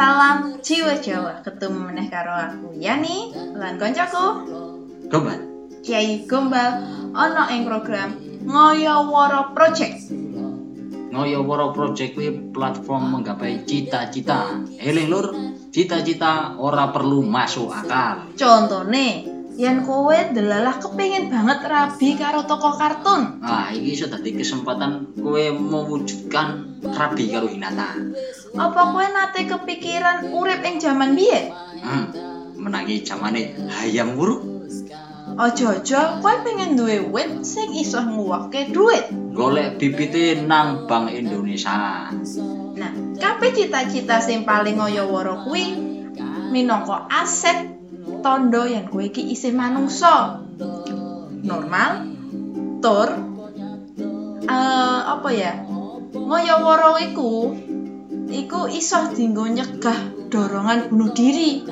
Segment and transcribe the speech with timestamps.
[0.00, 1.44] Salam jiwa Jawa.
[1.44, 4.48] Ketemu meneh karo aku Yani lan koncoku
[5.12, 5.44] Gombal.
[5.84, 6.80] Kiai Gombal
[7.12, 10.08] ana ing program Ngoyoworo Project.
[11.12, 14.64] Ngoyoworo Project kuwi platform menggapai cita-cita.
[14.80, 15.36] Eling lur,
[15.68, 18.32] cita-cita ora perlu masuk akal.
[18.40, 19.28] Contone,
[19.60, 23.44] yen kowe delalah kepengin banget rabi karo toko kartun.
[23.44, 27.96] Nah, iki iso dadi kesempatan kowe mewujudkan rabi karo Hinata.
[28.56, 31.52] Apa kowe nate kepikiran urip ing jaman biyen?
[31.80, 32.04] Hmm,
[32.56, 34.40] menangi zamane hayam wuruk.
[35.40, 39.08] Ojo-ojo kowe pengen duwe wit sing iso nguwake duit.
[39.32, 42.10] Golek bibite nang Bank Indonesia.
[42.76, 45.64] Nah, kabeh cita-cita sing paling ngoyoworo kuwi
[46.50, 47.72] minangka aset
[48.20, 50.44] tondo yang kowe iki isih manungsa.
[51.40, 52.04] Normal,
[52.84, 53.08] tur,
[54.44, 55.52] eh apa ya?
[56.10, 57.32] Ngoyoworo iku
[58.30, 61.66] iku iso dienggo nyegah dorongan bunuh diri.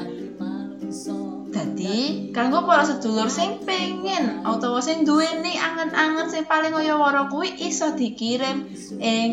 [1.48, 7.96] Dadi, kanggo para sedulur sing pengen utawa sing duweni angen-angen sing paling ngoyoworo kuwi iso
[7.98, 8.68] dikirim
[9.00, 9.28] ing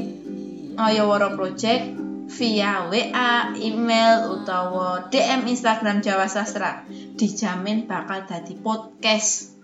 [0.76, 1.96] Ngoyoworo Project
[2.36, 6.84] via WA, email, utawa DM Instagram Jawa Sastra.
[7.16, 9.56] Dijamin bakal dadi podcast.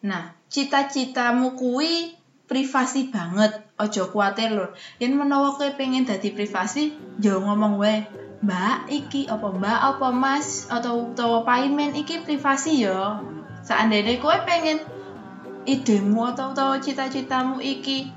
[0.00, 2.16] Nah, cita-citamu kuwi
[2.48, 3.62] privasi banget.
[3.78, 4.74] Ojo kuatir lho.
[4.98, 8.08] Yen menawa kowe pengen dadi privasi, yo ngomong wae.
[8.42, 13.20] Mbak, iki apa Mbak apa Mas atau utawa paimen iki privasi yo.
[13.62, 14.82] Seandainya kowe pengen
[15.68, 18.08] idemu atau utawa cita-citamu iki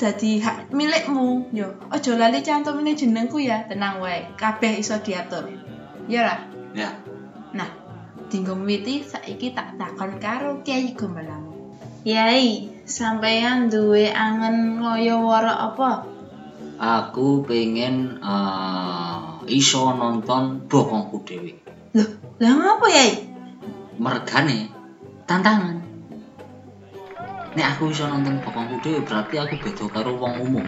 [0.00, 5.46] dadi hak milikmu yo ojo lali cantum ini jenengku ya tenang wae kabeh iso diatur
[6.10, 6.40] ya lah
[6.72, 6.88] Ya,
[7.52, 7.68] nah
[8.32, 11.52] dinggo miwiti saiki tak takon karo Kiai Gombalamu
[12.00, 16.12] Yai sampeyan duwe angen ngoyo-woro apa
[16.82, 19.22] aku pengen eh,
[19.54, 21.52] iso nonton bokongku dhewe.
[21.94, 22.08] Loh,
[22.42, 23.12] lah ngapa Yai
[24.02, 24.58] Mergane
[25.30, 25.78] tantangan.
[27.54, 30.66] Nek aku iso nonton bokongku dhewe berarti aku beda karo wong umum.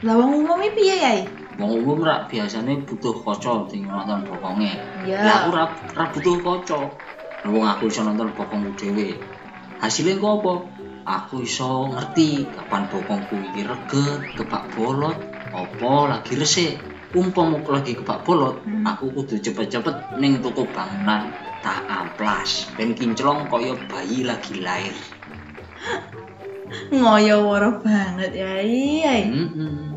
[0.00, 1.20] lah wong umum iki piye Yai
[1.60, 4.72] Wong umum rak biasane butuh kaca tinggal nonton bokonge.
[5.04, 5.20] Ya.
[5.20, 6.78] Lah aku ra, ra butuh kaca.
[7.44, 9.12] Wong aku iso nonton bokongku dhewe.
[9.76, 10.79] Hasilnya kok apa?
[11.10, 15.18] Aku iso ngerti kapan bokongku iki reget, kebak bolot,
[15.50, 16.78] apa lagi resik.
[17.10, 18.86] Umpama aku lagi kebak bolot, Hmm.
[18.86, 24.94] aku kudu cepet-cepet ning toko bangunan tak amplas ben kinclong kaya bayi lagi lahir.
[26.94, 29.90] ngoyo-woro banget Yai Yai Heeh.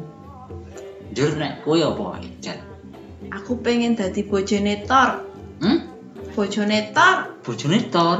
[1.14, 2.58] Jur nek kowe apa, Jan?
[3.30, 5.22] aku pengen dadi bojone Thor
[5.62, 5.80] Hmm?
[6.34, 8.18] bojone Thor Bojone Thor.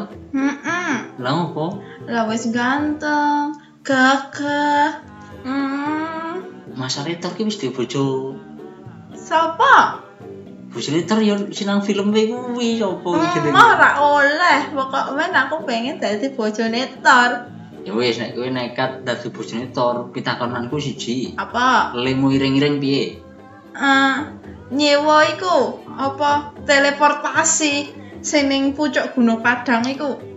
[0.84, 1.00] Heeh.
[1.24, 1.80] Lah opo?
[2.12, 3.56] Lah wis ganteng,
[3.88, 5.00] gagah.
[5.44, 6.44] Hmm,
[6.76, 8.36] Mas Thor ki wis duwe bojo.
[9.16, 10.04] sapa?
[10.74, 13.56] Bojone Thor yo sinang film kuwi sapa jenenge?
[13.56, 14.60] Hmm, ora oleh.
[14.76, 17.32] Pokoknya aku pengen dadi bojone Thor.
[17.84, 21.40] Ya wis nek kowe nekat dadi bojone Thor, pitakonanku siji.
[21.40, 21.96] Apa?
[21.96, 23.24] Lemu iring-iring piye?
[23.74, 24.16] Eh,
[24.74, 27.90] nyewa iku apa teleportasi
[28.24, 30.33] sing ning pucuk Gunung Padang iku.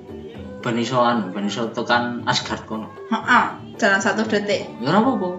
[0.67, 2.91] Ben iso anu, ben iso tekan Asgard kono.
[3.07, 3.47] Heeh,
[3.79, 4.67] dalam satu detik.
[4.83, 5.39] Ya ora apa-apa.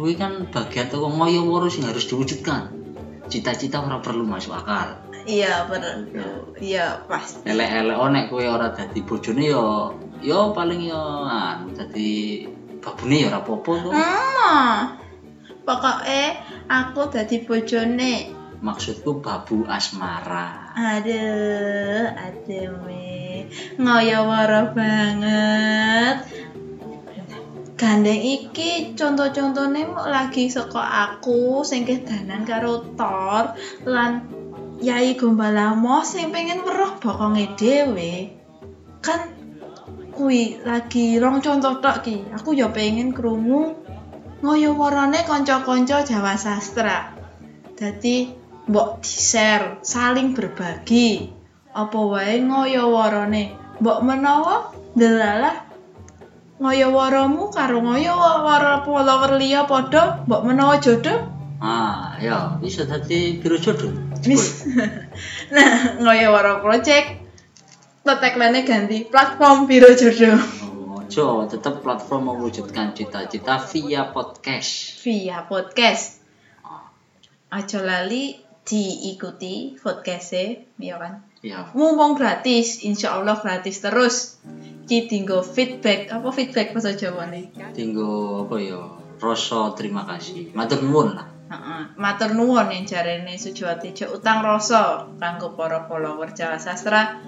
[0.00, 2.72] Kuwi kan bagian teko ngoyo-woro sing harus diwujudkan.
[3.28, 4.96] Cita-cita ora perlu masuk akal.
[5.28, 6.08] Iya, bener.
[6.56, 7.44] Iya, pasti.
[7.52, 9.92] Elek-elek oh, nek kowe ora dadi bojone yo
[10.24, 12.48] yo paling yo anu dadi
[12.80, 13.90] babune ya ora apa-apa to.
[13.92, 14.78] Hmm.
[15.68, 16.40] Pokoknya
[16.72, 18.12] aku dadi bojone.
[18.62, 20.70] Maksudku babu asmara.
[20.78, 23.50] Aduh, aduh me.
[23.74, 26.16] Ngoyo-woro banget.
[27.74, 34.30] Gandeng iki contoh-contohnya mau lagi saka aku sing kedanan karo Thor lan
[34.78, 38.38] Yai Gombalamo sing pengen weruh bokonge dhewe.
[39.02, 39.34] Kan
[40.14, 42.30] kuwi lagi rong contoh tok ki.
[42.38, 43.74] Aku ya pengen krungu
[44.46, 47.18] ngoyo-worone kanca-kanca Jawa Sastra.
[47.74, 51.30] Dadi mbok di-share, saling berbagi.
[51.72, 53.56] Apa wae ngoyo-worone.
[53.80, 55.66] Mbok menawa delalah
[56.62, 61.26] ngoyo-woromu karo ngoyo-woro follower liya padha, mbok menawa jodoh.
[61.62, 63.90] Ah, ya bisa dadi biro jodoh.
[65.54, 67.22] Nah, ngoyo-woro project
[68.02, 70.38] tagline ganti platform biro jodoh
[71.12, 75.04] Ojo, tetap platform mewujudkan cita-cita via podcast.
[75.04, 76.24] via podcast.
[77.52, 81.26] Aja lali diikuti podcastnya, ya kan?
[81.42, 84.38] Ya, mumpung gratis, insya Allah gratis terus.
[84.86, 87.50] Ki tinggo feedback, apa feedback bahasa Jawa nih?
[87.74, 88.82] tinggo apa ya?
[89.18, 90.54] Rasa terima kasih.
[90.54, 91.26] Matur nuwun lah.
[91.52, 97.22] Heeh, matur nuwun yang jarene Sujiwati utang rasa kanggo para follower Jawa Sastra.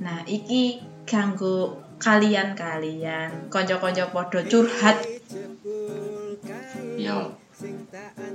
[0.00, 4.96] Nah, iki kanggo kalian-kalian, kanca-kanca padha curhat.
[6.96, 7.39] Yo,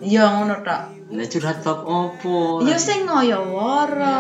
[0.02, 0.96] Ya ngono tok.
[1.06, 2.66] nek curhat bab opo?
[2.66, 4.18] Ya sing ngoyo wara.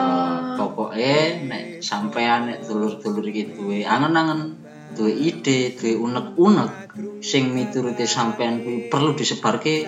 [0.53, 4.53] Ya, pokoke nek sampean nek dulur-dulur iki duwe angen-angen,
[4.93, 6.93] duwe ide, duwe unek-unek
[7.25, 9.81] sing mituruti sampean kuwi perlu disebarke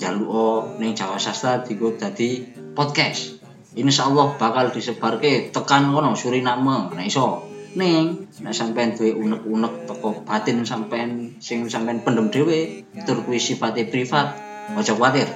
[0.00, 2.40] njaluk ning Jawa Sastra dienggo dadi
[2.72, 3.36] podcast.
[3.70, 7.49] Insyaallah bakal disebarke tekan kono Suriname, nek iso.
[7.78, 13.86] Ning nek sampean duwe unek-unek teko batin sampean sing sampean pendem dhewe, tur kuwi sifate
[13.86, 14.34] privat,
[14.74, 15.30] aja kuwatir.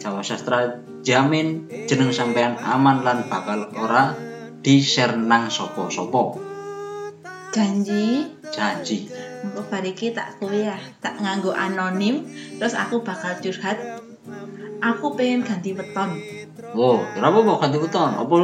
[0.00, 4.14] Jawa Sastra jamin jeneng sampean aman lan bakal ora
[4.62, 6.38] di-share nang sapa-sapa.
[7.50, 9.06] Janji Janji.
[9.46, 12.26] Engko bar iki tak kuwi ya, tak nganggo anonim,
[12.58, 13.78] terus aku bakal curhat.
[14.80, 16.16] Aku pengen ganti weton.
[16.72, 18.10] Oh, kira apa kok ganti weton?
[18.16, 18.36] Apa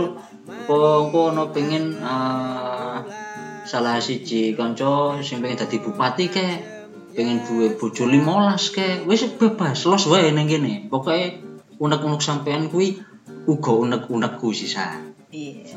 [0.46, 2.65] apa ono pengen eh,
[3.66, 6.56] salah siji kanca sing pengen dadi bupati kek,
[7.12, 10.86] pengen duwe bojo 15 kek, wis bebas, los wae ning kene.
[10.86, 11.42] Pokoke
[11.82, 13.02] unek-unek sampean kuwi
[13.50, 15.02] uga unek-unekku sisa.
[15.34, 15.76] Iya.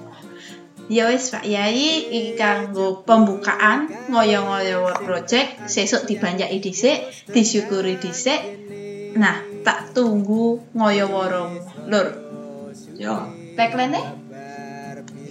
[0.89, 8.41] Ya wis Pak Yai, iki kanggo pembukaan ngoyo-ngoyo project, sesuk dibanjaki dhisik, disyukuri dhisik.
[9.13, 11.61] Nah, tak tunggu ngoyo worong.
[11.85, 12.29] Lur,
[12.99, 13.95] Ya, tagline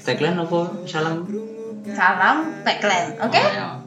[0.00, 1.28] tagline apa salam?
[1.94, 3.42] Salam tagline, oke?
[3.42, 3.80] Ya.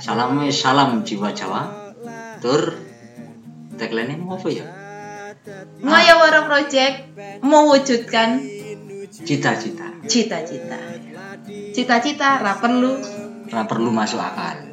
[0.00, 1.94] Salam wis salam jiwa Jawa.
[2.40, 2.76] Tur
[3.76, 4.66] tagline mau apa ya?
[6.20, 6.96] Worong project
[7.40, 8.40] mewujudkan
[9.10, 9.90] Cita-cita.
[10.06, 10.78] cita-cita.
[11.74, 12.94] Cita-cita ra perlu
[13.50, 14.69] Ora perlu masuk akal.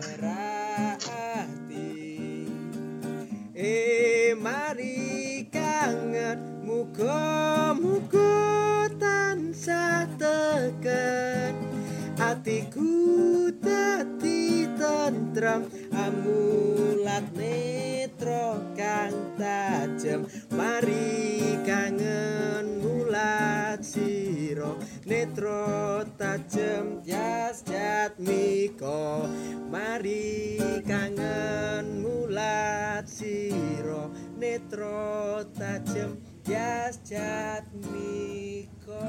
[17.17, 20.21] Amulat netra kang tajem.
[20.53, 24.77] Mari kangen mulat sira.
[25.05, 29.25] Netra tajem jas jatmiko
[29.71, 34.09] mari kangen mulat sira.
[34.37, 39.01] Netra tajem jas jatmiko